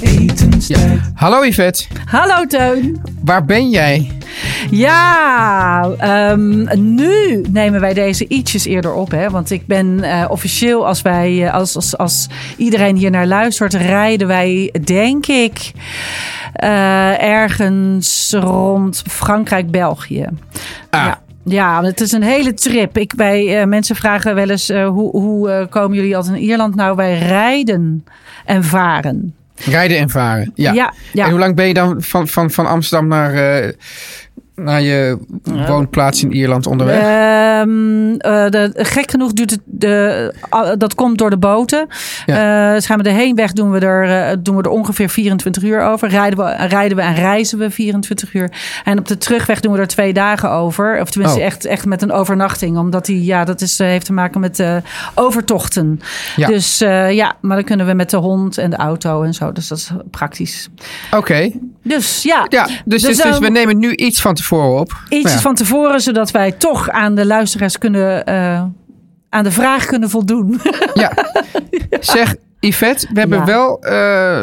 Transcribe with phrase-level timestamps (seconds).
[0.00, 1.00] etenstijd.
[1.14, 3.00] Hallo Yvette, Hallo Teun.
[3.24, 4.10] waar ben jij?
[4.70, 9.10] Ja, ehm, nu nemen wij deze ietsjes eerder op.
[9.10, 9.30] Hè?
[9.30, 13.74] Want ik ben eh, officieel, als, wij, eh, als, als, als iedereen hier naar luistert,
[13.74, 15.72] rijden wij, denk ik,
[16.52, 20.26] eh, ergens rond Frankrijk, België.
[20.90, 21.04] Ah.
[21.04, 21.20] Ja.
[21.44, 22.98] Ja, het is een hele trip.
[22.98, 26.74] Ik, wij, eh, mensen vragen wel eens, hoe, hoe eh, komen jullie altijd in Ierland?
[26.74, 28.04] Nou, wij rijden
[28.44, 29.34] en varen.
[29.64, 30.52] Rijden en varen.
[30.54, 30.72] Ja.
[30.72, 31.24] Ja, ja.
[31.24, 33.72] En hoe lang ben je dan van, van, van Amsterdam naar, eh,
[34.58, 35.18] naar je
[35.66, 36.98] woonplaats in Ierland onderweg?
[36.98, 39.60] Ehm, eh, de, gek genoeg duurt het.
[39.64, 40.34] De,
[40.78, 41.86] dat komt door de boten.
[42.26, 42.74] Ja.
[42.74, 45.80] Eh, gaan we de heenweg doen we, er, eh, doen we er ongeveer 24 uur
[45.80, 46.08] over.
[46.08, 48.50] Rijden we, rijden we en reizen we 24 uur.
[48.84, 51.00] En op de terugweg doen we er twee dagen over.
[51.00, 51.44] Of tenminste Oh.
[51.44, 52.78] echt, echt met een overnachting.
[52.78, 54.76] Omdat die, ja, dat is, eh, heeft te maken met eh,
[55.14, 56.00] overtochten.
[56.36, 56.46] Ja.
[56.46, 59.52] Dus eh, ja, maar dan kunnen we met de hond en de auto en zo.
[59.52, 60.68] Dus dat is praktisch.
[61.10, 61.50] Oké.
[61.82, 62.46] Dus ja.
[62.48, 65.02] Ja, dus, dus, dus eh, we nemen nu iets van tevoren op.
[65.08, 65.38] Iets ja.
[65.38, 68.62] van tevoren, zodat wij toch aan de luisteraars kunnen, eh,
[69.28, 70.60] aan de vraag kunnen voldoen.
[70.94, 71.12] Ja.
[72.00, 73.44] Zeg, Yvette, we hebben Ja.
[73.44, 73.92] wel eh,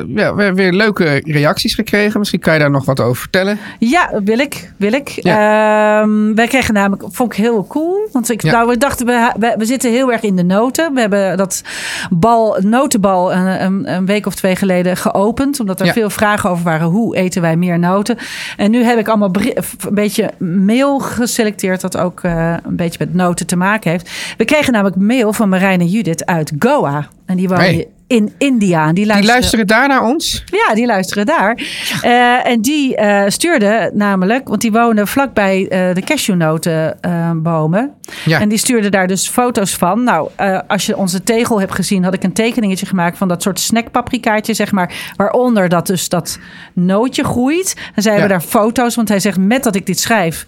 [0.08, 2.20] ja, we hebben weer leuke reacties gekregen.
[2.20, 3.58] Misschien kan je daar nog wat over vertellen.
[3.80, 5.10] ja, wil ik, wil ik.
[5.10, 8.08] Ehm, wij kregen namelijk, vond ik heel cool.
[8.12, 8.52] Want ik, Ja.
[8.52, 10.94] nou, we dachten, we, we, we zitten heel erg in de noten.
[10.94, 11.62] We hebben dat
[12.10, 15.60] bal, notenbal een, een, een week of twee geleden geopend.
[15.60, 15.94] Omdat er Ja.
[15.94, 16.88] veel vragen over waren.
[16.88, 18.18] Hoe eten wij meer noten?
[18.58, 21.82] En nu heb ik allemaal een beetje mail geselecteerd.
[21.82, 24.10] Dat ook eh, een beetje met noten te maken heeft.
[24.38, 27.08] We kregen namelijk mail van Marijn en Judith uit Goa.
[27.26, 27.88] En die wonen Hey.
[28.08, 28.80] in India.
[28.82, 30.44] En die Die luisteren, luisteren daar naar ons.
[30.46, 31.62] ja, die luisteren daar.
[32.02, 37.92] Eh, en die eh stuurde namelijk, want die wonen vlakbij eh de cashewnotenbomen.
[38.26, 38.40] Ja.
[38.40, 40.04] En die stuurde daar dus foto's van.
[40.04, 40.30] Nou,
[40.68, 44.54] als je onze tegel hebt gezien, had ik een tekeningetje gemaakt van dat soort snackpaprikaatje,
[44.54, 44.94] zeg maar.
[45.16, 46.40] Waaronder dat dus dat
[46.74, 47.76] nootje groeit.
[47.96, 50.46] En zij hebben daar foto's, want hij zegt met dat ik dit schrijf.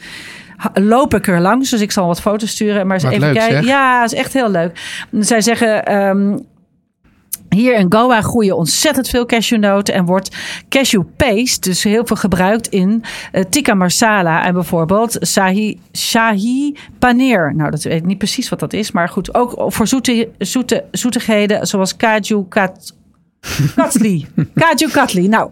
[0.73, 2.85] Loop ik er langs, dus ik zal wat foto's sturen.
[2.87, 3.57] Maar eens Wat even leuk, kijken.
[3.57, 3.65] zeg.
[3.67, 4.79] Ja, is echt heel leuk.
[5.19, 6.37] Zij zeggen: ehm,
[7.49, 10.35] hier in Goa groeien ontzettend veel cashewnoten en wordt
[10.69, 17.55] cashew paste dus heel veel gebruikt in eh, tikka masala en bijvoorbeeld sahi, shahi paneer.
[17.55, 20.85] Nou, dat weet ik niet precies wat dat is, maar goed, ook voor zoete, zoete,
[20.91, 22.95] zoetigheden zoals kaju kat,
[23.75, 24.27] Katli.
[24.53, 25.27] Kaju Katli.
[25.27, 25.49] Nou,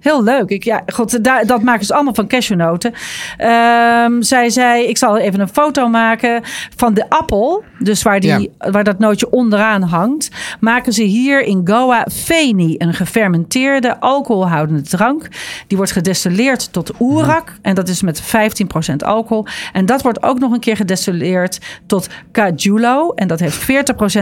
[0.00, 0.48] heel leuk.
[0.48, 2.92] Ik, ja, god, dat maken ze allemaal van cashewnoten.
[3.36, 6.42] Ehm, zij zei, ik zal even een foto maken
[6.76, 7.64] van de appel.
[7.78, 10.28] Dus waar, die, waar dat nootje onderaan hangt.
[10.60, 12.74] Maken ze hier in Goa feni.
[12.78, 15.28] Een gefermenteerde alcoholhoudende drank.
[15.66, 17.54] Die wordt gedestilleerd tot oerak.
[17.62, 19.46] En dat is met 15% alcohol.
[19.72, 23.12] En dat wordt ook nog een keer gedestilleerd tot cajulo.
[23.14, 23.66] En dat heeft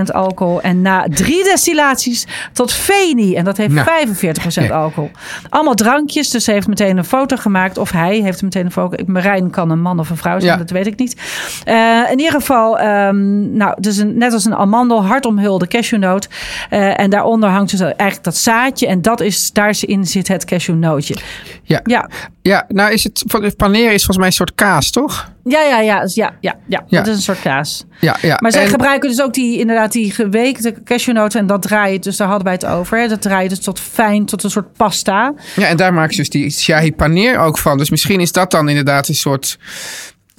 [0.00, 0.60] 40% alcohol.
[0.60, 3.15] En na drie destillaties tot feni.
[3.16, 3.86] En dat heeft Nou.
[3.86, 5.10] 45% alcohol.
[5.48, 6.30] Allemaal drankjes.
[6.30, 7.78] Dus ze heeft meteen een foto gemaakt.
[7.78, 9.04] Of hij heeft meteen een foto.
[9.06, 10.52] Marijn kan een man of een vrouw zijn.
[10.52, 10.58] Ja.
[10.58, 11.16] Dat weet ik niet.
[11.64, 16.28] Eh, in ieder geval, ehm, nou, dus een, net als een amandel, hard omhulde cashewnoot.
[16.70, 18.86] Eh, en daaronder hangt dus eigenlijk dat zaadje.
[18.86, 21.16] En dat is, daarin zit het cashewnootje.
[21.62, 21.80] Ja.
[21.84, 22.08] Ja,
[22.42, 23.24] Ja, nou is het,
[23.56, 25.34] paneer is volgens mij een soort kaas, toch?
[25.48, 26.84] Ja, ja, ja, dus ja, ja, ja.
[26.86, 26.98] Ja.
[26.98, 27.84] Dat is een soort kaas.
[28.00, 28.36] Ja, ja.
[28.40, 31.40] Maar zij En- gebruiken dus ook die, inderdaad, die geweekte cashewnoten.
[31.40, 32.98] En dat draai je, dus daar hadden wij het over.
[32.98, 33.08] Hè.
[33.08, 35.34] Dat draai je dus tot fijn, tot een soort pasta.
[35.56, 37.78] Ja, en daar maken ze dus die shahi paneer ook van.
[37.78, 39.58] Dus misschien is dat dan inderdaad een soort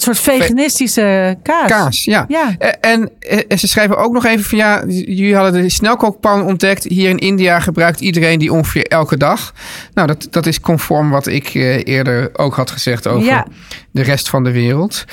[0.01, 1.69] soort veganistische kaas.
[1.69, 2.25] Kaas, ja.
[2.27, 2.55] Ja.
[2.57, 6.83] Eh, En, eh, ze schrijven ook nog even van ja, jullie hadden de snelkookpan ontdekt.
[6.83, 9.53] Hier in India gebruikt iedereen die ongeveer elke dag.
[9.93, 13.45] Nou, dat, dat is conform wat ik eh, eerder ook had gezegd over Ja.
[13.91, 15.05] de rest van de wereld.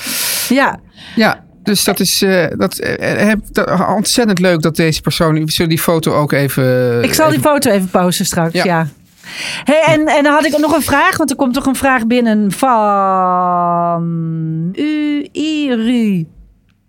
[0.49, 0.79] Ja,
[1.15, 2.81] Ja, dus dat is eh, dat,
[3.51, 5.49] dat, ontzettend leuk dat deze persoon.
[5.49, 7.03] Zullen die foto ook even.
[7.03, 8.53] ik zal die foto even posten straks.
[8.53, 8.63] Ja.
[8.63, 8.87] Ja.
[9.63, 12.07] Hey, en, en dan had ik nog een vraag, want er komt toch een vraag
[12.07, 16.25] binnen van U Iru.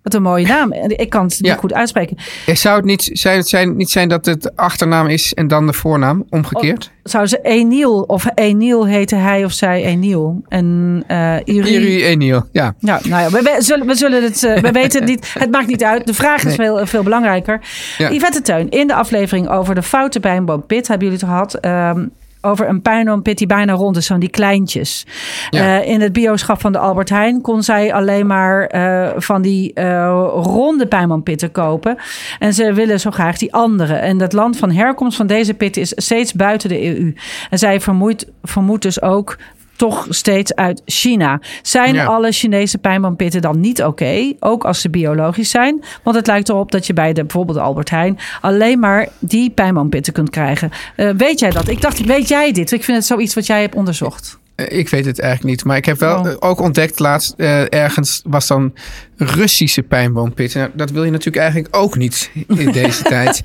[0.03, 0.73] Wat een mooie naam.
[0.73, 1.57] Ik kan het niet Ja.
[1.57, 2.17] goed uitspreken.
[2.47, 5.73] Zou het niet zijn, het zijn, niet zijn dat het achternaam is en dan de
[5.73, 6.91] voornaam omgekeerd?
[7.03, 10.43] Zou ze Eniel of Eniel heten hij of zij Eniel?
[10.49, 11.69] En eh Iru.
[11.69, 12.75] Iri Eniel, ja.
[12.79, 14.45] Ja, nou ja, we, we zullen, we zullen het.
[14.45, 15.35] eh, we weten het niet.
[15.39, 16.07] Het maakt niet uit.
[16.07, 16.55] De vraag is Nee.
[16.67, 17.61] veel, veel belangrijker.
[17.99, 18.11] Ja.
[18.11, 21.55] Yvette Teun, in de aflevering over de foute pijnboompit hebben jullie het gehad.
[21.55, 22.07] ehm,
[22.41, 25.07] over een pijnboompit die bijna rond is, zo'n die kleintjes.
[25.51, 25.81] Ja.
[25.81, 29.73] Eh, in het bioschap van de Albert Heijn kon zij alleen maar eh, van die
[29.75, 31.97] eh, ronde pijnboompitten kopen.
[32.39, 33.95] En ze willen zo graag die andere.
[33.95, 37.15] En het land van herkomst van deze pitten is steeds buiten de EU.
[37.51, 39.37] En zij vermoedt, vermoedt dus ook
[39.77, 41.41] toch steeds uit China.
[41.63, 42.05] Zijn Ja.
[42.05, 44.33] alle Chinese pijnboompitten dan niet oké?
[44.41, 45.85] Ook als ze biologisch zijn?
[46.03, 48.19] Want het lijkt erop dat je bij de, bijvoorbeeld Albert Heijn...
[48.41, 50.71] alleen maar die pijnboompitten kunt krijgen.
[50.97, 51.69] Eh, weet jij dat?
[51.69, 52.73] Ik dacht, weet jij dit?
[52.73, 54.39] Ik vind het zoiets wat jij hebt onderzocht.
[54.57, 55.65] Eh, Ik weet het eigenlijk niet.
[55.65, 56.35] Maar ik heb wel Oh.
[56.39, 58.75] ook ontdekt laatst eh, ergens was dan
[59.17, 60.61] Russische pijnboompitten.
[60.61, 63.43] Nou, dat wil je natuurlijk eigenlijk ook niet in deze tijd.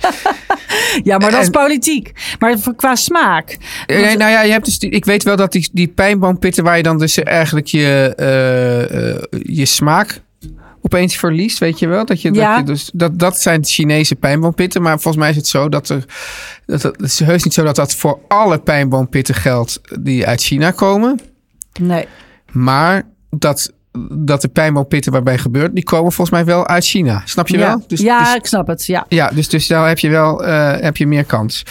[1.04, 2.12] Ja, maar dat is En- politiek.
[2.40, 3.58] Maar qua smaak.
[3.86, 6.64] Eh, nee, nou ja, je hebt dus die, ik weet wel dat die, die pijnboompitten
[6.64, 8.14] waar je dan dus eigenlijk je,
[9.44, 10.22] je smaak
[10.82, 12.06] opeens verliest, weet je wel?
[12.06, 12.50] Dat, je, Ja.
[12.50, 14.82] dat, je dus, dat, dat zijn Chinese pijnboompitten.
[14.82, 16.06] Maar volgens mij is het zo dat er.
[16.66, 20.72] Dat, het is heus niet zo dat dat voor alle pijnboompitten geldt die uit China
[20.72, 21.20] komen.
[21.80, 22.08] Nee.
[22.52, 23.72] Maar dat,
[24.12, 27.22] dat de pijnboompitten waarbij gebeurt, die komen volgens mij wel uit China.
[27.26, 27.84] Snap je ja, wel?
[27.88, 28.86] Dus, ja dus- ik snap het.
[28.86, 29.06] Ja.
[29.08, 31.64] ja, dus, dus daar heb je wel eh, heb je meer kans.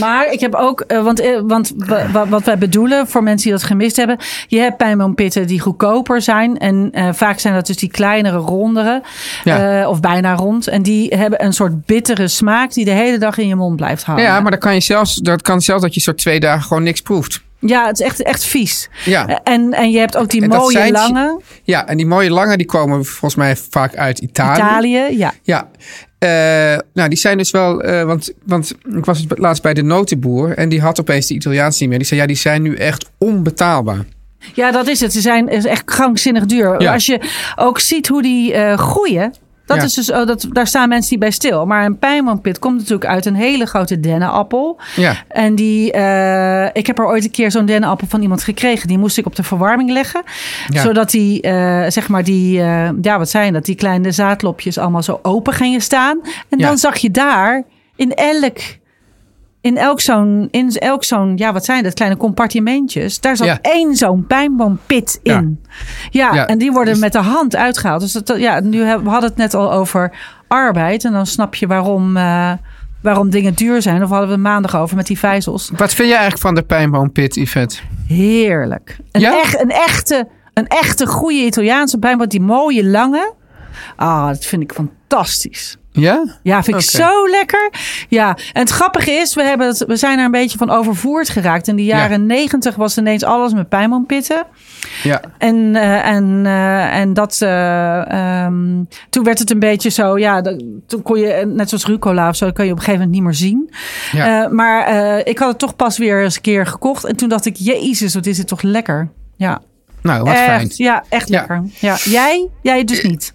[0.00, 3.42] Maar ik heb ook, eh, want, eh, want wa- wa- wat wij bedoelen voor mensen
[3.48, 4.18] die dat gemist hebben.
[4.46, 6.58] Je hebt pijnboompitten die goedkoper zijn.
[6.58, 9.02] En eh, vaak zijn dat dus die kleinere, rondere.
[9.44, 9.88] Ja.
[9.88, 10.66] of bijna rond.
[10.68, 14.02] En die hebben een soort bittere smaak die de hele dag in je mond blijft
[14.04, 14.22] hangen.
[14.22, 16.82] Ja, maar dan kan je zelfs, dat kan zelfs dat je zo twee dagen gewoon
[16.82, 17.42] niks proeft.
[17.58, 18.88] Ja, het is echt, echt vies.
[19.04, 19.40] Ja.
[19.44, 21.40] En, en je hebt ook die dat mooie zijn- lange.
[21.62, 24.58] Ja, en die mooie lange die komen volgens mij vaak uit Italië.
[24.60, 25.32] Italië, ja.
[25.42, 25.68] Ja.
[26.24, 30.56] Eh, nou, die zijn dus wel, eh, want, want ik was laatst bij de notenboer
[30.56, 31.98] en die had opeens de Italiaanse niet meer.
[31.98, 34.04] Die zei, ja, die zijn nu echt onbetaalbaar.
[34.54, 35.12] Ja, dat is het.
[35.12, 36.82] Ze zijn echt krankzinnig duur.
[36.82, 36.92] Ja.
[36.92, 37.20] Als je
[37.56, 39.34] ook ziet hoe die eh, groeien.
[39.66, 39.82] Dat Ja.
[39.82, 41.66] is dus, oh, dat, daar staan mensen die bij stil.
[41.66, 44.80] Maar een pijnboompit komt natuurlijk uit een hele grote dennenappel.
[44.96, 45.14] Ja.
[45.28, 48.88] En die, eh, ik heb er ooit een keer zo'n dennenappel van iemand gekregen.
[48.88, 50.22] Die moest ik op de verwarming leggen.
[50.68, 50.82] Ja.
[50.82, 53.64] Zodat die, eh, zeg maar, die, eh, ja, wat zijn dat?
[53.64, 56.20] Die kleine zaadlopjes allemaal zo open gingen staan.
[56.48, 57.62] En dan zag je daar
[57.96, 58.58] in elk,
[59.64, 61.94] in elk zo'n, in elk zo'n, ja, wat zijn dat?
[61.94, 63.20] Kleine compartimentjes.
[63.20, 63.58] Daar zat Ja.
[63.62, 65.60] één zo'n pijnboompit in.
[66.10, 68.00] Ja, Ja, en die worden dus- met de hand uitgehaald.
[68.00, 70.12] Dus dat, ja, nu hebben, we hadden het net al over
[70.48, 71.04] arbeid.
[71.04, 72.52] En dan snap je waarom, eh,
[73.02, 74.02] waarom dingen duur zijn.
[74.02, 75.70] Of hadden we maandag over met die vijzels.
[75.76, 77.76] Wat vind je eigenlijk van de pijnboompit, Yvette?
[78.08, 78.96] Heerlijk.
[79.12, 79.40] Een, Ja?
[79.40, 82.28] echt, een, echte, een echte goede Italiaanse pijnboom.
[82.28, 83.32] Die mooie lange.
[83.96, 85.76] Ah, dat vind ik fantastisch.
[85.96, 86.38] Ja?
[86.42, 87.70] Ja, vind ik zo lekker.
[88.08, 91.28] Ja, en het grappige is, we, hebben het, we zijn er een beetje van overvoerd
[91.28, 91.68] geraakt.
[91.68, 94.46] In de jaren negentig was ineens alles met pijnboompitten.
[95.02, 95.20] Ja.
[95.38, 98.10] En, eh, en, eh, en dat, eh,
[98.44, 102.28] ehm, toen werd het een beetje zo, ja, dat- toen kon je, net zoals rucola
[102.28, 103.70] of zo, dat kan je op een gegeven moment niet meer zien.
[104.12, 104.48] Ja.
[104.48, 107.04] Maar ik had het toch pas weer eens een keer gekocht.
[107.04, 109.08] En toen dacht ik, jezus, wat is het toch lekker.
[109.36, 109.60] Ja,
[110.02, 110.70] Nou, wat echt, fijn.
[110.74, 111.38] Ja, echt Ja.
[111.38, 111.62] lekker.
[111.80, 111.96] Ja.
[112.04, 112.48] Jij?
[112.62, 113.32] Jij dus niet.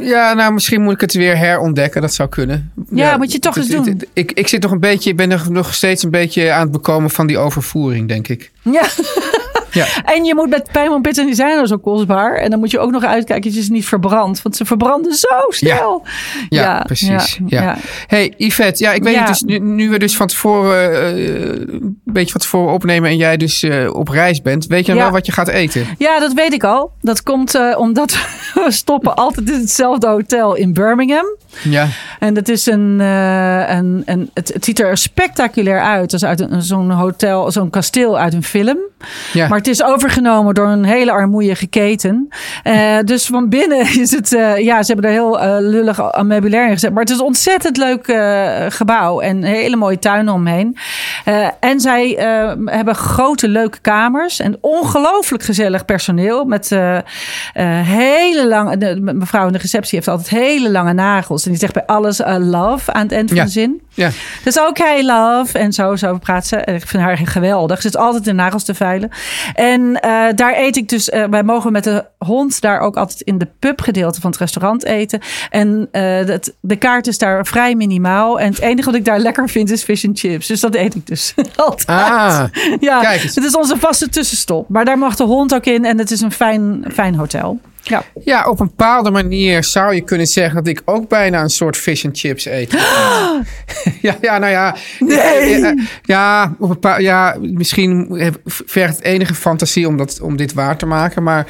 [0.00, 2.00] Ja, nou, misschien moet ik het weer herontdekken.
[2.00, 2.72] Dat zou kunnen.
[2.90, 3.94] Ja, moet je toch het- eens het- doen.
[3.94, 6.62] het- Ik, ik zit nog een beetje, ik ben nog, nog steeds een beetje aan
[6.62, 8.50] het bekomen van die overvoering, denk ik.
[8.62, 8.82] Ja.
[9.72, 9.86] Ja.
[10.04, 12.34] En je moet met pijnboompitten, die zijn al zo kostbaar.
[12.34, 14.42] En dan moet je ook nog uitkijken dat je ze niet verbrandt.
[14.42, 16.02] Want ze verbranden zo snel.
[16.48, 17.40] Ja, precies.
[17.46, 17.76] Ja.
[18.06, 21.26] Hey, Yvette, ja, ik weet dus nu, nu we dus van tevoren eh,
[21.66, 25.02] een beetje van tevoren opnemen en jij dus eh, op reis bent, weet je dan
[25.02, 25.86] wel wat je gaat eten?
[25.98, 26.92] Ja, dat weet ik al.
[27.00, 28.10] Dat komt eh, omdat
[28.54, 31.26] we stoppen altijd in hetzelfde hotel in Birmingham.
[31.60, 36.12] Ja, En dat is een, eh, een, een het, het ziet er spectaculair uit.
[36.12, 38.78] als uit een, zo'n hotel, zo'n kasteel uit een film.
[39.32, 39.48] ja.
[39.48, 42.28] Maar het is overgenomen door een hele armoeige keten.
[42.62, 46.72] Eh, dus van binnen is het, eh, ja, ze hebben er heel lullig meubilair in
[46.72, 46.92] gezet.
[46.92, 48.16] Maar het is een ontzettend leuk
[48.68, 50.76] gebouw en een hele mooie tuin omheen.
[51.60, 52.08] En zij
[52.64, 56.44] hebben grote leuke kamers en ongelooflijk gezellig personeel.
[56.44, 56.70] Met
[57.84, 58.78] hele lange.
[58.78, 61.41] De, mevrouw in de receptie heeft altijd hele lange nagels.
[61.44, 63.44] En die zegt bij alles eh, love aan het eind van Ja.
[63.44, 63.80] de zin.
[63.94, 64.10] Ja.
[64.44, 65.58] Dus oké, love.
[65.58, 66.56] En zo, zo praat ze.
[66.56, 67.76] Ik vind haar geweldig.
[67.76, 69.10] Ze zit altijd de nagels te veilen.
[69.54, 71.08] En eh, daar eet ik dus.
[71.10, 74.84] eh, wij mogen met de hond daar ook altijd in de pubgedeelte van het restaurant
[74.84, 75.20] eten.
[75.50, 75.88] En
[76.26, 78.40] dat, de kaart is daar vrij minimaal.
[78.40, 80.46] En het enige wat ik daar lekker vind is fish and chips.
[80.46, 81.86] Dus dat eet ik dus altijd.
[81.88, 82.44] Ah,
[82.80, 84.68] ja, het is onze vaste tussenstop.
[84.68, 85.84] Maar daar mag de hond ook in.
[85.84, 87.60] En het is een fijn, fijn hotel.
[87.82, 88.04] Ja.
[88.24, 91.76] Ja, op een bepaalde manier zou je kunnen zeggen dat ik ook bijna een soort
[91.76, 92.72] fish and chips eet.
[94.00, 94.76] ja, ja, nou ja.
[95.06, 98.06] Ja, ja, op een paar, ja, misschien
[98.44, 101.22] vergt het enige fantasie om, dat, om dit waar te maken.
[101.22, 101.46] Maar,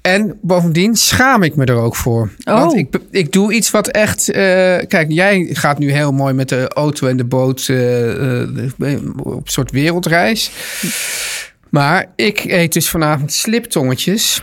[0.00, 2.30] en bovendien schaam ik me er ook voor.
[2.44, 2.54] Oh.
[2.54, 4.30] Want ik, ik doe iets wat echt...
[4.30, 4.42] eh,
[4.88, 8.48] kijk, jij gaat nu heel mooi met de auto en de boot eh, eh,
[9.16, 10.50] op een soort wereldreis.
[11.70, 14.42] Maar ik eet dus vanavond sliptongetjes.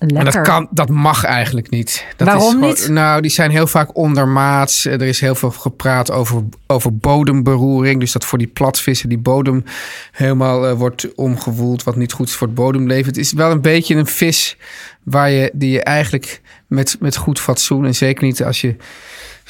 [0.00, 0.18] Lekker.
[0.18, 2.04] En dat, kan, dat mag eigenlijk niet.
[2.16, 2.88] Dat Waarom is gewoon- niet?
[2.88, 4.84] Nou, die zijn heel vaak ondermaats.
[4.84, 8.00] Er is heel veel gepraat over, over bodemberoering.
[8.00, 9.64] Dus dat voor die platvissen die bodem
[10.12, 11.82] helemaal eh, wordt omgewoeld.
[11.82, 13.06] Wat niet goed is voor het bodemleven.
[13.06, 14.56] Het is wel een beetje een vis
[15.02, 17.84] waar je, die je eigenlijk met, met goed fatsoen...
[17.84, 18.76] en zeker niet als je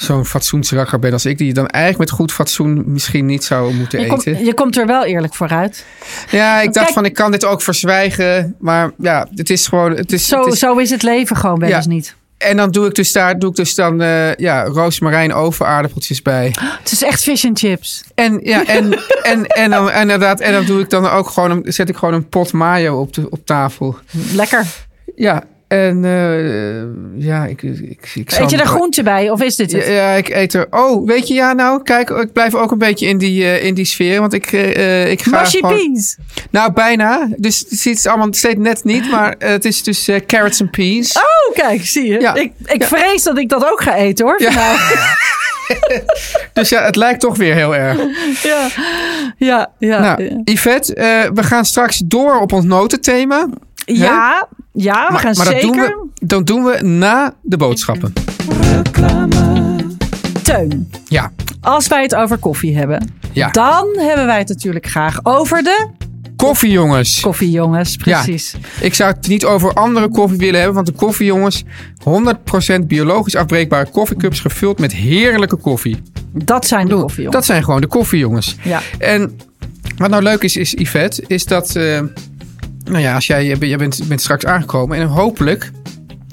[0.02, 1.38] zo'n fatsoensrakker bent als ik...
[1.38, 4.44] die je dan eigenlijk met goed fatsoen misschien niet zou moeten je, eten.
[4.44, 5.84] je komt er wel eerlijk vooruit.
[6.30, 8.54] Ja, ik dacht Kijk- van ik kan dit ook verzwijgen.
[8.58, 9.90] Maar ja, het is gewoon...
[9.96, 11.76] Het is, Zo, het is, zo is het leven gewoon wel Ja.
[11.76, 12.14] eens niet.
[12.38, 16.54] En dan doe ik dus daar doe ik dus dan eh ja, roosmarijn overaardappeltjes bij.
[16.60, 18.04] Het is echt fish and chips.
[18.14, 18.92] En ja, en,
[19.32, 22.14] en, en dan en inderdaad, en dan doe ik dan ook gewoon zet ik gewoon
[22.14, 23.98] een pot mayo op, de, op tafel.
[24.34, 24.66] Lekker.
[25.16, 29.72] Ja, en eh, ja, ik, ik, ik Eet je er groente bij of is dit
[29.72, 29.86] het?
[29.86, 30.66] Ja, ja, ik eet er.
[30.70, 33.74] Oh, weet je, ja, nou, kijk, ik blijf ook een beetje in die, eh, in
[33.74, 34.20] die sfeer.
[34.20, 35.40] Want ik, eh, ik ga.
[35.40, 36.16] Mushy gewoon- peas.
[36.50, 37.28] Nou, bijna.
[37.36, 39.10] Dus het het allemaal steeds net niet.
[39.10, 41.16] Maar het is dus carrots en peas.
[41.16, 42.20] Oh, kijk, zie je.
[42.20, 42.34] Ja.
[42.34, 42.86] Ik, ik Ja.
[42.88, 44.42] vrees dat ik dat ook ga eten hoor.
[44.42, 44.76] Ja.
[46.52, 47.98] Dus ja, het lijkt toch weer heel erg.
[48.42, 48.68] ja.
[49.36, 50.00] Ja, ja.
[50.00, 50.94] Nou, Yvette,
[51.34, 53.48] we gaan straks door op ons notenthema.
[53.98, 55.60] Ja, ja, we maar gaan maar zeker.
[55.60, 58.12] dat doen, we, dat doen we na de boodschappen.
[60.42, 63.50] Teun, Ja, als wij het over koffie hebben, Ja.
[63.50, 65.88] dan hebben wij het natuurlijk graag over de
[66.36, 67.20] koffiejongens.
[67.20, 67.96] koffiejongens.
[67.96, 68.54] Precies.
[68.80, 71.64] Ik zou het niet over andere koffie willen hebben, want de koffiejongens
[72.02, 76.02] 100% biologisch afbreekbare koffiecups gevuld met heerlijke koffie.
[76.32, 77.34] Dat zijn de koffiejongens.
[77.36, 78.56] Dat zijn gewoon de koffiejongens.
[78.62, 78.80] Ja.
[78.98, 79.36] En
[79.96, 82.00] wat nou leuk is, is Yvette, is dat, eh,
[82.90, 85.70] nou ja, als jij, jij bent- straks aangekomen en hopelijk,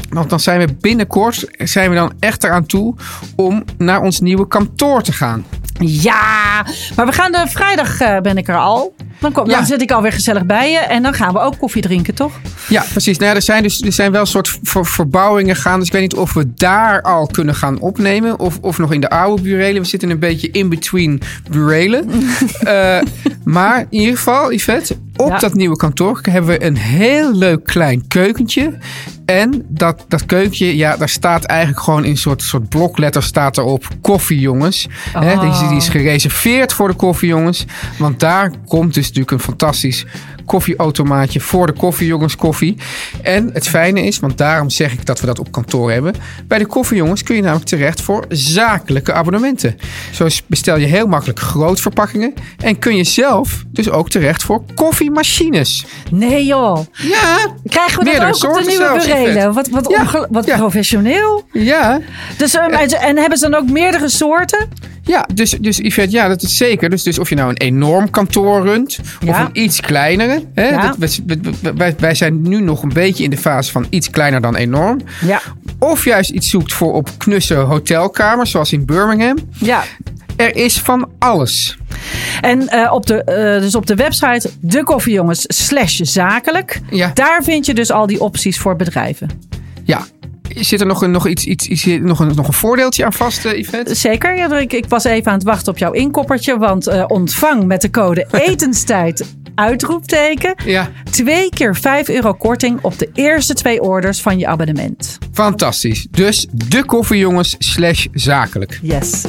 [0.10, 2.96] want dan zijn we binnenkort, zijn we dan echt eraan toe
[3.36, 5.46] om naar ons nieuwe kantoor te gaan.
[5.80, 8.96] Ja, maar we gaan de vrijdag eh, ben ik er al.
[9.20, 9.56] Dan, kom, Ja.
[9.58, 10.78] dan zit ik alweer gezellig bij je.
[10.78, 12.32] En dan gaan we ook koffie drinken, toch?
[12.68, 13.18] Ja, precies.
[13.18, 15.78] Nou ja, er zijn dus er zijn wel een soort ver- verbouwingen gaan.
[15.80, 18.40] Dus ik weet niet of we daar al kunnen gaan opnemen.
[18.40, 19.82] Of, of nog in de oude burelen.
[19.82, 21.22] We zitten een beetje in between
[21.52, 22.10] burelen.
[22.64, 23.00] Eh,
[23.44, 25.38] maar in ieder geval, Yvette, op Ja.
[25.40, 28.78] dat nieuwe kantoor hebben we een heel leuk klein keukentje.
[29.26, 33.58] En dat, dat keukentje, ja, daar staat eigenlijk gewoon in een soort, soort blokletter staat
[33.58, 34.88] erop koffiejongens.
[35.12, 37.66] Hè, die, is- die is gereserveerd voor de koffiejongens.
[37.98, 40.06] Want daar komt dus natuurlijk een fantastisch
[40.48, 42.78] koffieautomaatje voor de koffiejongens koffie.
[43.22, 46.14] En het fijne is, want daarom zeg ik dat we dat op kantoor hebben.
[46.48, 49.78] Bij de koffiejongens kun je namelijk terecht voor zakelijke abonnementen.
[50.12, 52.34] Zo bestel je heel makkelijk grootverpakkingen.
[52.64, 55.86] En kun je zelf dus ook terecht voor koffiemachines.
[56.12, 56.78] Nee joh.
[56.92, 57.38] Ja,
[57.70, 59.54] Krijgen we Meerdere dat ook op de nieuwe burelen?
[59.54, 60.58] Wat, wat, Ja, wat ja.
[60.58, 61.44] professioneel.
[61.54, 62.00] ja.
[62.38, 64.68] Dus, ehm, en hebben ze dan ook meerdere soorten?
[65.08, 66.90] Ja, dus, dus Yvette, ja, dat is zeker.
[66.90, 70.44] Dus, dus of je nou een enorm kantoor runt of een iets kleinere.
[70.54, 70.96] Hè, Ja.
[70.98, 71.20] dat,
[71.76, 75.00] wij, wij zijn nu nog een beetje in de fase van iets kleiner dan enorm.
[75.26, 75.42] Ja.
[75.80, 79.38] Of juist iets zoekt voor op knusse hotelkamers, zoals in Birmingham.
[79.52, 79.84] Ja.
[80.36, 81.78] Er is van alles.
[82.42, 86.80] En eh, op, de, eh, dus op de website de koffiejongens slash zakelijk.
[86.90, 87.12] Ja.
[87.14, 89.30] Daar vind je dus al die opties voor bedrijven.
[89.84, 90.06] Ja.
[90.56, 93.46] Zit er nog een, nog iets, iets, iets, nog een, nog een voordeeltje aan vast,
[93.46, 93.96] eh, Yvette?
[93.96, 94.38] Zeker.
[94.38, 96.58] Ja, ik, ik was even aan het wachten op jouw inkoppertje.
[96.58, 100.56] Want eh, ontvang met de code etenstijd uitroepteken.
[100.66, 105.18] Ja, Twee keer 5 euro korting op de eerste twee orders van je abonnement.
[105.34, 106.08] fantastisch.
[106.12, 108.80] Dus de koffiejongens slash zakelijk.
[108.82, 109.26] Yes.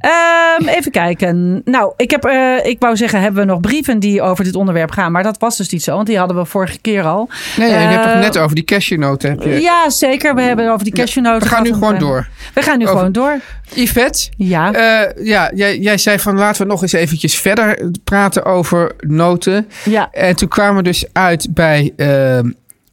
[0.00, 1.62] Ehm, even kijken.
[1.64, 4.90] Nou, ik, heb, eh, ik wou zeggen, hebben we nog brieven die over dit onderwerp
[4.90, 5.12] gaan?
[5.12, 7.28] Maar dat was dus niet zo, want die hadden we vorige keer al.
[7.56, 9.30] Nee, je hebt Eh, het net over die cashewnoten.
[9.30, 9.60] Heb je.
[9.60, 10.34] Ja, zeker.
[10.34, 12.28] We hebben over die cashewnoten we gaan nu gewoon eh, door.
[12.54, 13.40] We gaan nu Over- gewoon door.
[13.74, 14.72] Yvette, Ja.
[14.72, 19.68] eh, ja, jij, jij zei van laten we nog eens eventjes verder praten over noten.
[19.84, 20.08] ja.
[20.12, 22.50] En toen kwamen we dus uit bij ehm,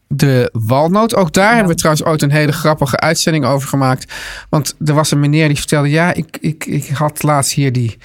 [0.07, 1.15] de walnoot.
[1.15, 4.13] Ook daar hebben we trouwens ooit een hele grappige uitzending over gemaakt.
[4.49, 5.89] Want er was een meneer die vertelde...
[5.89, 7.97] ja, ik, ik, ik had laatst hier die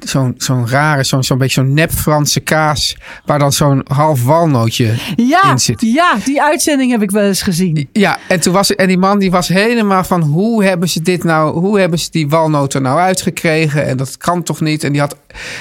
[0.00, 2.96] zo'n zo'n rare, zo'n zo'n beetje zo'n nep Franse kaas...
[3.24, 5.80] waar dan zo'n half walnootje Ja, in zit.
[5.80, 7.88] ja, die uitzending heb ik wel eens gezien.
[7.92, 11.24] Ja, en toen was en die man die was helemaal van hoe hebben ze dit
[11.24, 13.86] nou, hoe hebben ze die walnoten nou uitgekregen?
[13.86, 14.84] En dat kan toch niet?
[14.84, 15.16] En die had,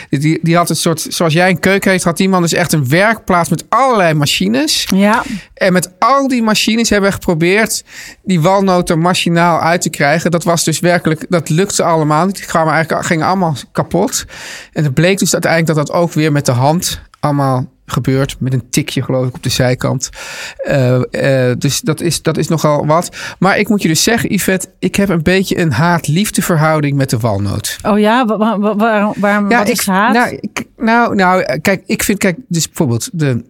[0.09, 2.73] die, die had een soort, zoals jij een keuken heeft, had die man dus echt
[2.73, 4.87] een werkplaats met allerlei machines.
[4.95, 5.23] Ja,
[5.53, 7.83] En met al die machines hebben we geprobeerd
[8.23, 10.31] die walnoten machinaal uit te krijgen.
[10.31, 12.35] Dat was dus werkelijk, dat lukte allemaal niet.
[12.35, 14.25] Die kwamen eigenlijk, gingen allemaal kapot.
[14.74, 18.36] En het bleek dus uiteindelijk dat dat ook weer met de hand allemaal gebeurt.
[18.39, 20.10] Met een tikje geloof ik op de zijkant.
[20.58, 23.10] Eh, eh, dus dat is, dat is nogal wat.
[23.39, 27.10] Maar ik moet je dus zeggen, Yvette, ik heb een beetje een haat-liefde verhouding met
[27.10, 27.77] de walnoot.
[27.84, 30.13] oh ja, wa- wa- wa- waarom, waarom wat is haat?
[30.13, 33.44] Nou, ik- nou, nou, kijk, ik vind, kijk, dus bijvoorbeeld de,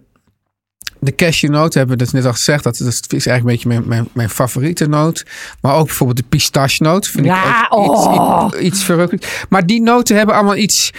[1.05, 2.63] de cashewnoot hebben we dat net al gezegd.
[2.63, 5.25] Dat, dat is eigenlijk een beetje mijn, mijn, mijn favoriete noot.
[5.61, 8.43] Maar ook bijvoorbeeld de pistachenoot vind Ja, ik ook oh.
[8.45, 9.45] iets, iets, iets verrukkelijks.
[9.49, 10.91] Maar die noten hebben allemaal iets,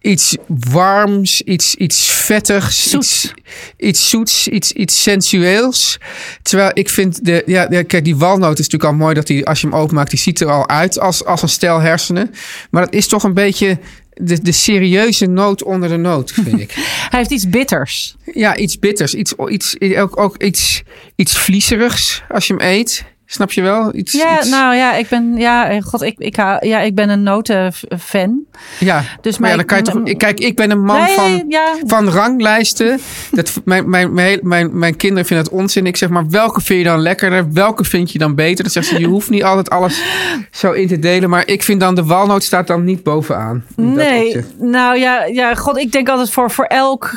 [0.00, 3.24] iets warms, iets, iets vettigs, Zoets.
[3.24, 3.34] iets,
[3.76, 5.98] iets zoets, iets, iets sensueels.
[6.42, 9.46] Terwijl ik vind, de, ja, ja, kijk, die walnoot is natuurlijk al mooi dat die,
[9.46, 12.30] als je hem openmaakt, die ziet er al uit als, als een stel hersenen.
[12.70, 13.78] Maar dat is toch een beetje
[14.20, 16.72] de, de serieuze noot onder de noot, vind ik.
[17.10, 18.16] Hij heeft iets bitters.
[18.32, 19.14] Ja, iets bitters.
[19.14, 20.82] Iets, iets, ook, ook iets,
[21.16, 23.04] iets vlieserigs als je hem eet.
[23.32, 23.94] Snap je wel?
[23.94, 27.22] Iets, Ja, iets- nou ja, ik ben, ja, god, ik, ik, ja, ik ben een
[27.22, 28.40] notenfan.
[28.78, 29.02] ja.
[29.20, 31.74] dus maar ja, dan kan je toch, kijk, ik ben een man Nee, van, ja.
[31.86, 33.00] van ranglijsten.
[33.30, 35.86] Dat, mijn, mijn, mijn, mijn, mijn kinderen vinden het onzin.
[35.86, 37.52] Ik zeg maar, welke vind je dan lekkerder?
[37.52, 38.62] Welke vind je dan beter?
[38.64, 40.02] Dan zeggen ze, je hoeft niet altijd alles
[40.50, 41.30] zo in te delen.
[41.30, 43.64] Maar ik vind dan, de walnoot staat dan niet bovenaan.
[43.76, 47.12] Nee, nou ja, ja, god, ik denk altijd voor, voor elk.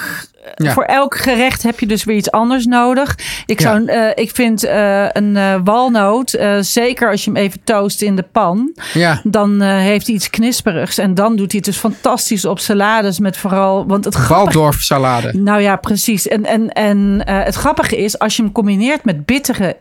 [0.56, 0.72] Ja.
[0.72, 3.18] Voor elk gerecht heb je dus weer iets anders nodig.
[3.46, 3.70] Ik, Ja.
[3.72, 8.16] zou, eh, ik vind eh, een eh, walnoot, zeker als je hem even toast in
[8.16, 9.22] de pan, Ja.
[9.24, 10.98] dan heeft hij iets knisperigs.
[10.98, 13.88] En dan doet hij het dus fantastisch op salades met vooral...
[13.88, 15.34] Want het Waldorf salade.
[15.38, 16.28] Nou ja, precies.
[16.28, 19.78] En, en, en het grappige is, als je hem combineert met bittere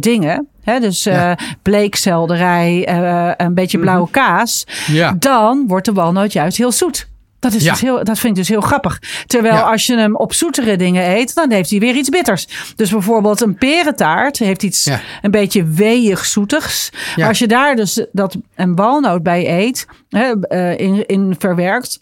[0.00, 1.38] dingen, hè, dus Ja.
[1.62, 2.88] bleekselderij,
[3.36, 5.14] een beetje blauwe kaas, Ja.
[5.18, 7.08] dan wordt de walnoot juist heel zoet.
[7.40, 7.70] Dat, is Ja.
[7.70, 8.98] dus heel, dat vind ik dus heel grappig.
[9.26, 9.60] Terwijl Ja.
[9.60, 12.46] als je hem op zoetere dingen eet, dan heeft hij weer iets bitters.
[12.76, 15.00] Dus bijvoorbeeld een perentaart heeft iets Ja.
[15.22, 16.90] een beetje weeig zoetigs.
[17.16, 21.98] Als je daar dus dat een walnoot bij eet, hè, eh, in, in verwerkt,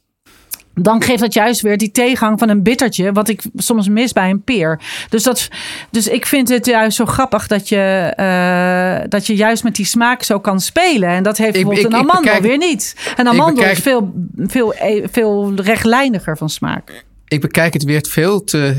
[0.83, 4.31] dan geeft dat juist weer die tegengang van een bittertje, wat ik soms mis bij
[4.31, 4.81] een peer.
[5.09, 5.49] Dus, dat,
[5.91, 9.85] dus ik vind het juist zo grappig dat je, eh, dat je juist met die
[9.87, 11.09] smaak zo kan spelen.
[11.09, 12.95] En dat heeft bijvoorbeeld ik- een amandel bekijk- weer niet.
[13.17, 17.05] Een amandel bekijk- is veel, veel, eh, veel rechtlijniger van smaak.
[17.29, 18.77] Ik bekijk het weer veel te,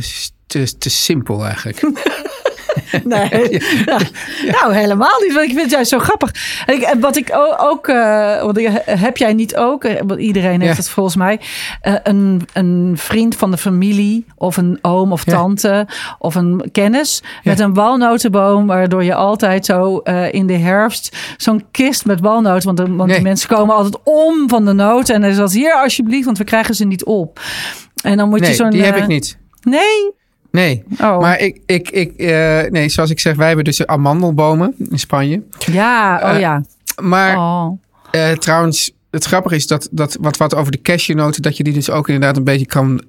[0.48, 1.80] te, te simpel eigenlijk.
[3.04, 3.30] Nee,
[3.86, 4.02] nou,
[4.52, 5.34] nou, helemaal niet.
[5.34, 6.64] Want ik vind het juist zo grappig.
[6.66, 7.88] En ik, wat ik ook,
[8.42, 10.82] want ik- heb jij niet ook, eh, want iedereen heeft Ja.
[10.82, 11.40] het volgens mij,
[11.82, 15.88] eh, een, een vriend van de familie of een oom of tante
[16.20, 19.98] of een kennis met een walnotenboom, waardoor je altijd zo
[20.32, 23.16] in de herfst zo'n kist met walnoten, want, de, want Nee.
[23.16, 26.38] die mensen komen altijd om van de noten en dan is dat hier alsjeblieft, want
[26.38, 27.40] we krijgen ze niet op.
[28.04, 28.70] En dan moet je Nee, zo'n.
[28.70, 29.38] die heb ik niet.
[29.64, 30.18] Nee.
[30.52, 30.84] Nee.
[31.02, 31.20] Oh.
[31.20, 35.44] Maar ik, ik, ik eh, nee, zoals ik zeg, wij hebben dus amandelbomen in Spanje.
[35.72, 36.64] Ja, oh Eh, ja.
[37.02, 37.80] Maar Oh.
[38.12, 41.74] eh, trouwens, het grappige is dat, dat wat, wat over de cashewnoten, dat je die
[41.74, 43.02] dus ook inderdaad een beetje kan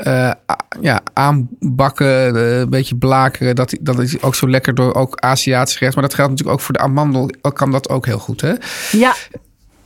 [0.80, 3.54] ja, aanbakken, een beetje blakeren.
[3.56, 6.00] Dat, dat is ook zo lekker door ook Aziatische gerechten.
[6.00, 8.40] Maar dat geldt natuurlijk ook voor de amandel, kan dat ook heel goed.
[8.40, 8.52] Hè?
[8.92, 9.14] Ja,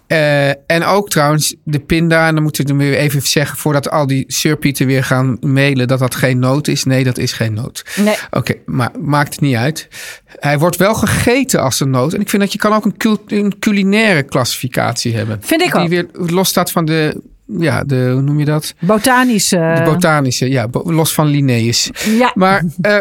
[0.07, 2.27] Eh, en ook trouwens de pinda.
[2.29, 5.99] En dan moeten we weer even zeggen, voordat al die surpieten weer gaan mailen, dat
[5.99, 6.85] dat geen noot is.
[6.85, 7.85] Nee, dat is geen noot.
[7.97, 8.15] nee.
[8.31, 9.89] Oké, maar maakt het niet uit.
[10.27, 12.15] Hij wordt wel gegeten als een noot.
[12.15, 15.39] En ik vind dat je kan ook een, cul- een culinaire klassificatie hebben.
[15.43, 15.89] Vind ik Die ook.
[15.89, 18.75] weer los staat van de, ja, de, hoe noem je dat?
[18.81, 19.73] Botanische.
[19.77, 21.91] De botanische, ja, los van Linnaeus.
[22.19, 22.33] ja.
[22.35, 22.99] Maar, eh,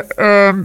[0.48, 0.63] ehm,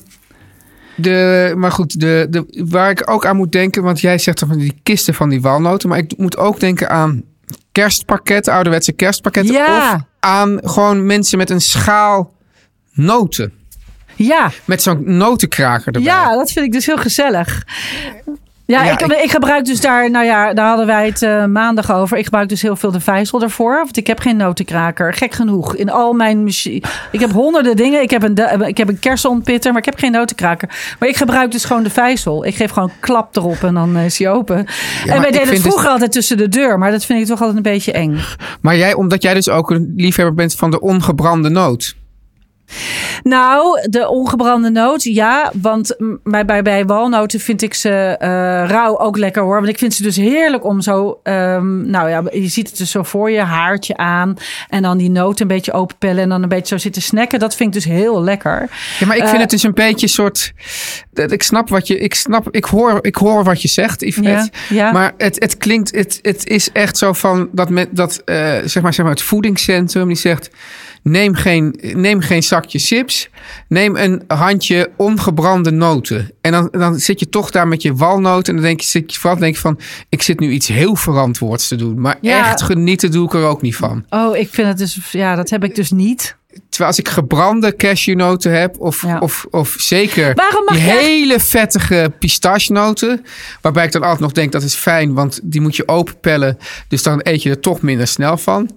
[0.99, 4.49] de, maar goed, de, de, waar ik ook aan moet denken, want jij zegt dan
[4.49, 7.23] van die kisten van die walnoten, maar ik moet ook denken aan
[7.73, 9.55] kerstpakketten, ouderwetse kerstpakketten.
[9.55, 9.95] Ja.
[9.95, 12.35] Of aan gewoon mensen met een schaal
[12.93, 13.53] noten.
[14.17, 14.51] ja.
[14.65, 16.03] Met zo'n notenkraker erbij.
[16.03, 17.65] Ja, dat vind ik dus heel gezellig.
[18.71, 21.45] Ja, Ja, ik, ik- ik, gebruik dus daar, nou ja, daar hadden wij het eh,
[21.45, 22.17] maandag over.
[22.19, 23.77] Ik gebruik dus heel veel de vijzel ervoor.
[23.77, 25.15] Want ik heb geen notenkraker.
[25.15, 25.75] Gek genoeg.
[25.77, 26.83] In al mijn machine.
[27.13, 28.03] Ik heb honderden dingen.
[28.03, 30.69] Ik heb een, ik heb een kersenontpitter, maar ik heb geen notenkraker.
[30.99, 32.45] Maar ik gebruik dus gewoon de vijzel.
[32.45, 34.57] Ik geef gewoon een klap erop en dan eh, is hij open.
[34.57, 34.67] en
[35.07, 36.79] wij deden het vind vroeger dus- altijd tussen de deur.
[36.79, 38.19] Maar dat vind ik toch altijd een beetje eng.
[38.61, 41.97] Maar jij, omdat jij dus ook een liefhebber bent van de ongebrande noot.
[43.23, 45.53] Nou, de ongebrande noot, ja.
[45.63, 48.29] Want bij, bij, bij walnoten vind ik ze eh,
[48.69, 49.55] rauw ook lekker hoor.
[49.57, 51.21] Want ik vind ze dus heerlijk om zo...
[51.23, 54.37] ehm, nou ja, je ziet het dus zo voor je, haartje aan.
[54.69, 56.23] En dan die noten een beetje openpellen.
[56.23, 57.39] En dan een beetje zo zitten snacken.
[57.39, 58.71] Dat vind ik dus heel lekker.
[58.99, 60.53] Ja, maar ik vind Eh, het dus een beetje een soort.
[61.13, 61.99] Ik snap wat je.
[61.99, 62.49] Ik snap.
[62.51, 64.29] Ik hoor, ik hoor wat je zegt, Yvette.
[64.29, 64.93] Ja, ja.
[64.93, 65.95] Maar het, het klinkt.
[65.95, 69.23] Het, het is echt zo van dat met dat eh, zeg maar zeg maar het
[69.23, 70.51] voedingscentrum die zegt.
[71.11, 73.29] Neem geen, neem geen zakje chips.
[73.69, 76.31] Neem een handje ongebrande noten.
[76.41, 78.55] En dan, dan zit je toch daar met je walnoten.
[78.55, 79.79] En dan denk je, zit je vooral denk je van...
[80.09, 82.01] ik zit nu iets heel verantwoords te doen.
[82.01, 82.39] Maar Ja.
[82.51, 84.05] echt genieten doe ik er ook niet van.
[84.09, 84.99] Oh, ik vind het dus...
[85.13, 86.37] Ja, dat heb ik dus niet.
[86.69, 89.19] Terwijl als ik gebrande cashewnoten heb, of, Ja.
[89.19, 90.35] of, of zeker
[90.67, 93.25] die hele vettige pistachenoten,
[93.61, 97.03] waarbij ik dan altijd nog denk dat is fijn, want die moet je openpellen, dus
[97.03, 98.71] dan eet je er toch minder snel van.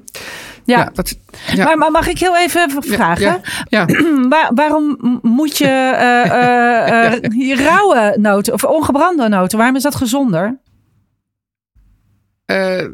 [0.66, 0.92] Ja.
[0.94, 1.18] dat,
[1.58, 3.42] Maar, maar mag ik heel even vragen?
[4.30, 10.58] Waar- waarom moet je die rauwe noten of ongebrande noten, waarom is dat gezonder?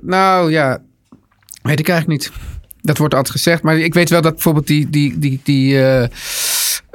[0.01, 0.82] Nou ja,
[1.62, 2.32] weet ik eigenlijk niet.
[2.82, 5.80] Dat wordt altijd gezegd, maar ik weet wel dat bijvoorbeeld die, die, die, die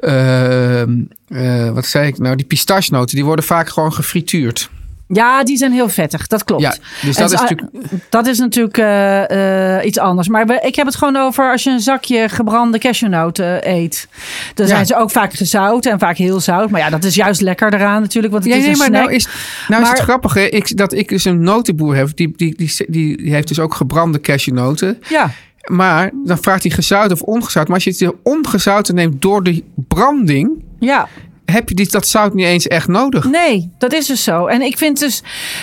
[0.03, 4.71] eh, wat zei ik nou, die pistachenoten, die worden vaak gewoon gefrituurd.
[5.15, 6.63] Ja, die zijn heel vettig, dat klopt.
[6.63, 7.71] Ja, dus dat is zo- natuurlijk...
[8.09, 10.29] Dat is natuurlijk eh, eh, iets anders.
[10.29, 14.09] Maar we- ik heb het gewoon over als je een zakje gebrande cashewnoten eet.
[14.55, 14.73] Dan Ja.
[14.73, 16.71] zijn ze ook vaak gezout en vaak heel zout.
[16.71, 18.89] Maar ja, dat is juist lekker eraan natuurlijk, want het Ja, is nee, een maar
[18.89, 19.03] snack.
[19.03, 19.29] nou is,
[19.69, 22.17] nou is het grappige ik, dat ik dus een notenboer heb.
[22.17, 24.99] Die, die, die, die, die heeft dus ook gebrande cashewnoten.
[25.09, 25.31] Ja,
[25.71, 27.67] Maar dan vraagt hij gezout of ongezout.
[27.69, 30.65] Maar als je het ongezouten neemt door de branding...
[30.79, 31.09] ja.
[31.53, 33.25] Heb je die, dat zout niet eens echt nodig.
[33.31, 34.47] Nee, dat is dus zo.
[34.47, 35.23] En ik vind dus...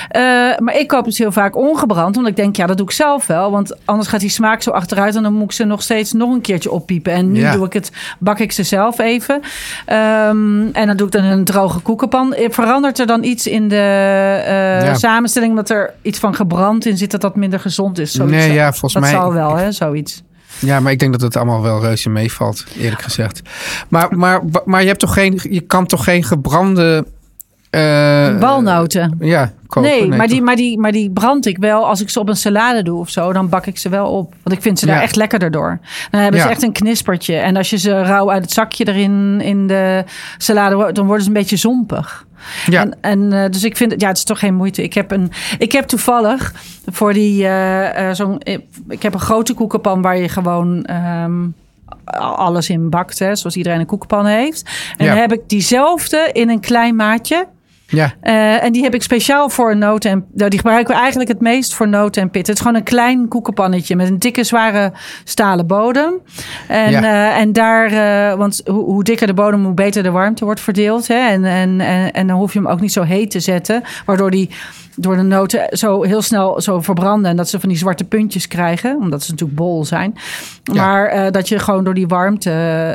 [0.09, 0.21] eh,
[0.57, 2.15] maar ik koop dus heel vaak ongebrand.
[2.15, 3.51] Want ik denk, ja, dat doe ik zelf wel.
[3.51, 5.15] Want anders gaat die smaak zo achteruit.
[5.15, 7.13] En dan moet ik ze nog steeds nog een keertje oppiepen.
[7.13, 7.51] En nu Ja.
[7.51, 9.41] doe ik het, bak ik ze zelf even.
[9.85, 12.33] Ehm, en dan doe ik dan een droge koekenpan.
[12.33, 13.75] Eh, Verandert er dan iets in de
[14.45, 14.93] eh, Ja.
[14.93, 15.55] samenstelling...
[15.55, 18.11] dat er iets van gebrand in zit dat dat minder gezond is?
[18.11, 18.35] Zoiets.
[18.35, 20.23] Nee, ja, volgens dat mij- zal wel, hè, zoiets.
[20.59, 23.41] Ja, maar ik denk dat het allemaal wel reuze meevalt, eerlijk gezegd.
[23.87, 27.05] Maar, maar, maar je, hebt toch geen, je kan toch geen gebrande...
[27.69, 29.17] eh, Walnoten.
[29.19, 29.89] Ja, kopen?
[29.89, 31.87] Nee, maar, die, maar, die, maar die brand ik wel.
[31.87, 34.33] Als ik ze op een salade doe of zo, dan bak ik ze wel op.
[34.43, 35.01] Want ik vind ze daar Ja.
[35.01, 35.79] echt lekkerder door.
[36.11, 36.51] Dan hebben ze Ja.
[36.53, 37.35] echt een knispertje.
[37.35, 40.03] En als je ze rauw uit het zakje erin in de
[40.37, 42.25] salade, dan worden ze een beetje zompig.
[42.65, 42.81] Ja.
[42.81, 44.83] En, en eh, dus ik vind het, ja, het is toch geen moeite.
[44.83, 46.53] Ik heb, een, ik heb toevallig
[46.85, 48.41] voor die, eh, eh, zo'n,
[48.87, 51.47] ik heb een grote koekenpan waar je gewoon ehm,
[52.35, 54.69] alles in bakt, hè, zoals iedereen een koekenpan heeft.
[54.97, 55.11] En Ja.
[55.11, 57.47] dan heb ik diezelfde in een klein maatje.
[57.89, 61.29] Ja, Eh, en die heb ik speciaal voor noten en nou, die gebruiken we eigenlijk
[61.31, 62.47] het meest voor noten en pit.
[62.47, 64.91] Het is gewoon een klein koekenpannetje met een dikke, zware
[65.23, 66.13] stalen bodem.
[66.67, 67.01] En, Ja.
[67.03, 70.59] eh, en daar, eh, want hoe, hoe dikker de bodem, hoe beter de warmte wordt
[70.61, 71.07] verdeeld.
[71.07, 71.27] Hè?
[71.27, 74.31] En, en, en, en dan hoef je hem ook niet zo heet te zetten, waardoor
[74.31, 74.49] die
[75.01, 78.47] door de noten zo heel snel zo verbranden en dat ze van die zwarte puntjes
[78.47, 80.13] krijgen, omdat ze natuurlijk bol zijn.
[80.63, 80.85] Ja.
[80.85, 82.51] Maar eh, dat je gewoon door die warmte,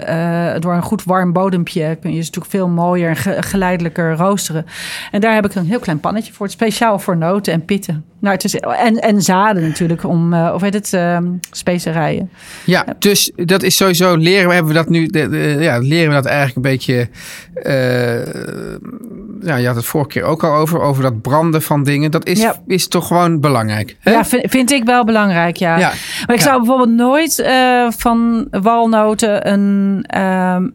[0.07, 4.17] eh, door een goed warm bodempje, kun je ze natuurlijk veel mooier en ge- geleidelijker
[4.17, 4.67] roosteren.
[5.11, 8.05] En daar heb ik een heel klein pannetje voor, speciaal voor noten en pitten.
[8.25, 12.31] Nou, het is, en, en zaden natuurlijk, om, eh, of heet het, ehm, specerijen.
[12.65, 16.09] ja, dus dat is sowieso leren we hebben we dat nu, de, de- ja, leren
[16.09, 17.09] we dat eigenlijk een beetje.
[17.55, 18.27] eh,
[19.41, 22.11] ja, je had het vorige keer ook al over, over dat branden van dingen.
[22.11, 22.55] Dat is, Ja.
[22.67, 23.97] is toch gewoon belangrijk.
[24.01, 24.11] Hè?
[24.11, 25.79] Ja, vind, vind ik wel belangrijk, ja.
[25.79, 25.93] Ja.
[26.27, 26.47] Maar ik Ja.
[26.49, 30.05] zou bijvoorbeeld nooit eh, van walnoten een...
[30.07, 30.69] ehm,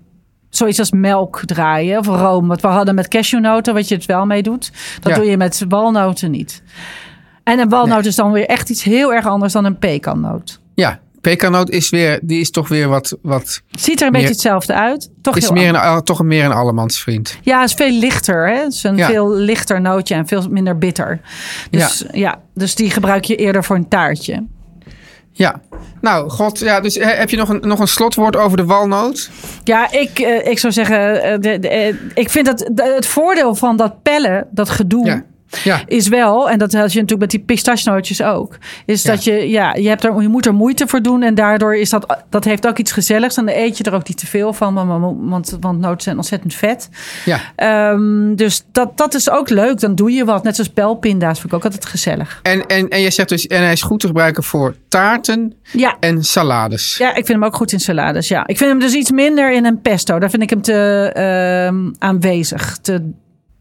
[0.50, 2.48] Zoiets als melk draaien of room.
[2.48, 4.72] Wat we hadden met cashewnoten, wat je het wel mee doet.
[5.02, 5.18] Dat Ja.
[5.18, 6.64] doe je met walnoten niet.
[7.50, 10.60] En een walnoot is dan weer echt iets heel erg anders dan een pekannoot.
[10.74, 11.00] ja.
[11.22, 14.74] Pekanoot is weer, die is toch weer wat, wat Ziet er een Meer- beetje hetzelfde
[14.74, 15.10] uit.
[15.22, 15.96] Toch is heel meer anders.
[15.96, 17.38] een, toch een meer een allemansvriend.
[17.42, 18.48] Ja, is veel lichter.
[18.50, 18.56] Hè?
[18.64, 19.08] Het is een Ja.
[19.08, 21.22] veel lichter nootje en veel minder bitter.
[21.70, 22.40] Dus, ja.
[22.54, 24.46] dus die gebruik je eerder voor een taartje.
[25.32, 25.62] Ja.
[26.02, 29.30] Nou, god, ja, dus heb je nog een, nog een slotwoord over de walnoot?
[29.64, 33.56] Ja, ik, eh, ik zou zeggen, eh, de, de, eh, ik vind dat het voordeel
[33.56, 35.24] van dat pellen, dat gedoe, Ja.
[35.64, 35.82] Ja.
[35.86, 39.12] is wel, en dat had je natuurlijk met die pistachenootjes ook, is Ja.
[39.12, 41.90] dat je, ja, je, hebt er, je moet er moeite voor doen en daardoor is
[41.90, 43.38] dat, dat heeft ook iets gezelligs.
[43.38, 44.74] En dan eet je er ook niet te veel van,
[45.30, 46.90] want, want, noten zijn ontzettend vet.
[47.26, 47.40] Ja.
[47.56, 50.44] Ehm, dus dat, dat is ook leuk, dan doe je wat.
[50.44, 52.40] Net zoals pijlpinda's vind ik ook altijd gezellig.
[52.44, 55.98] En, en, en je zegt dus, en hij is goed te gebruiken voor taarten Ja.
[56.00, 56.98] en salades.
[56.98, 58.28] Ja, ik vind hem ook goed in salades.
[58.28, 60.20] Ja, ik vind hem dus iets minder in een pesto.
[60.20, 63.12] Daar vind ik hem te ehm, aanwezig, te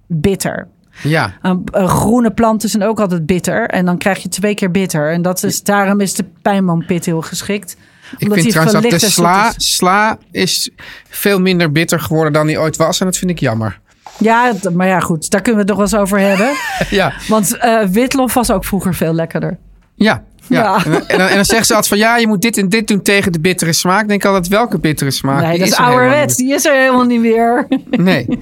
[0.06, 0.68] bitter.
[1.02, 1.32] Ja.
[1.72, 3.66] Groene planten zijn ook altijd bitter.
[3.68, 5.12] En dan krijg je twee keer bitter.
[5.12, 7.76] En dat is, daarom is de pijnboompit heel geschikt.
[8.16, 9.76] Ik Omdat vind hij trouwens dat de sla, is.
[9.76, 10.70] sla is
[11.08, 13.00] veel minder bitter geworden dan die ooit was.
[13.00, 13.80] En dat vind ik jammer.
[14.18, 15.30] Ja, maar ja, goed.
[15.30, 16.50] Daar kunnen we het nog wel eens over hebben.
[16.98, 19.58] Ja, Want eh, witlof was ook vroeger veel lekkerder.
[19.94, 20.22] ja.
[20.48, 20.84] Ja.
[20.84, 22.68] En, dan, en, dan, en dan zeggen ze altijd van ja, je moet dit en
[22.68, 24.02] dit doen tegen de bittere smaak.
[24.02, 25.40] Ik denk altijd welke bittere smaak?
[25.42, 26.36] nee, Die dat is er ouderwets.
[26.36, 27.66] Die is er helemaal niet meer.
[27.90, 28.26] Nee.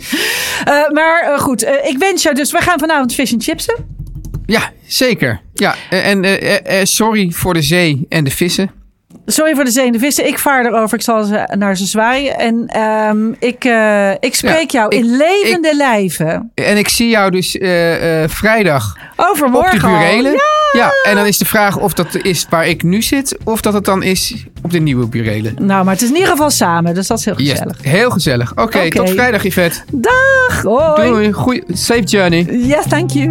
[0.64, 2.52] Eh, maar eh, goed, eh, ik wens jou dus...
[2.52, 3.74] We gaan vanavond fish and chipsen.
[4.46, 5.40] Ja, zeker.
[5.54, 6.24] Ja, en
[6.86, 8.70] sorry voor de zee en de vissen.
[9.26, 10.26] Sorry voor de zee en de vissen.
[10.26, 10.98] Ik vaar erover.
[10.98, 12.38] Ik zal ze, naar ze zwaaien.
[12.38, 13.64] En ehm, ik,
[14.20, 16.50] ik spreek Ja, jou ik- in levende lijven.
[16.54, 17.50] En ik zie jou dus
[18.26, 20.32] vrijdag Overmorgen op de burelen.
[20.32, 20.38] Ja!
[20.72, 23.36] Ja, en dan is de vraag of dat is waar ik nu zit...
[23.44, 25.54] of dat het dan is op de nieuwe burelen.
[25.58, 26.94] Nou, maar het is in ieder geval samen.
[26.94, 27.76] Dus dat is heel Yes, gezellig.
[27.82, 28.50] heel gezellig.
[28.50, 28.90] Oké, Oké.
[28.90, 29.78] tot vrijdag Yvette.
[29.92, 30.62] Dag!
[30.62, 31.08] Hoi!
[31.10, 32.44] Doei, goeie, safe journey.
[32.50, 33.30] Yes, thank you.